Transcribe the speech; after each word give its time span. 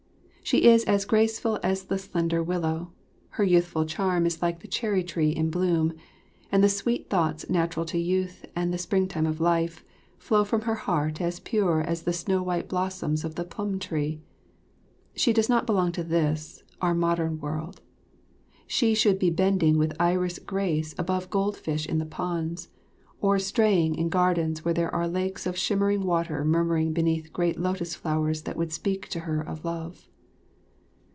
She 0.43 0.65
is 0.65 0.83
as 0.83 1.05
graceful 1.05 1.59
as 1.63 1.85
the 1.85 1.97
slender 1.97 2.43
willow, 2.43 2.91
her 3.29 3.43
youthful 3.43 3.85
charm 3.85 4.25
is 4.25 4.41
like 4.41 4.59
the 4.59 4.67
cherry 4.67 5.01
tree 5.01 5.29
in 5.29 5.49
bloom, 5.49 5.93
and 6.51 6.61
the 6.61 6.67
sweet 6.67 7.09
thoughts 7.09 7.49
natural 7.49 7.85
to 7.85 7.97
youth 7.97 8.45
and 8.53 8.73
the 8.73 8.77
springtime 8.77 9.25
of 9.25 9.39
life, 9.39 9.85
flow 10.17 10.43
from 10.43 10.61
her 10.63 10.75
heart 10.75 11.21
as 11.21 11.39
pure 11.39 11.79
as 11.79 12.01
the 12.03 12.11
snow 12.11 12.43
white 12.43 12.67
blossoms 12.67 13.23
of 13.23 13.35
the 13.35 13.45
plum 13.45 13.79
tree. 13.79 14.19
She 15.15 15.31
does 15.31 15.47
not 15.47 15.65
belong 15.65 15.93
to 15.93 16.03
this, 16.03 16.63
our 16.81 16.93
modern 16.95 17.39
world; 17.39 17.79
she 18.67 18.93
should 18.93 19.19
be 19.19 19.29
bending 19.29 19.77
with 19.77 19.95
iris 20.01 20.37
grace 20.37 20.93
above 20.97 21.29
goldfish 21.29 21.85
in 21.85 21.97
the 21.97 22.05
ponds, 22.05 22.67
or 23.21 23.39
straying 23.39 23.95
in 23.95 24.09
gardens 24.09 24.65
where 24.65 24.73
there 24.73 24.93
are 24.93 25.07
lakes 25.07 25.45
of 25.45 25.57
shimmering 25.57 26.01
water 26.03 26.43
murmuring 26.43 26.91
beneath 26.91 27.31
great 27.31 27.57
lotus 27.57 27.95
flowers 27.95 28.41
that 28.41 28.57
would 28.57 28.73
speak 28.73 29.07
to 29.07 29.21
her 29.21 29.39
of 29.39 29.63
love. 29.63 30.09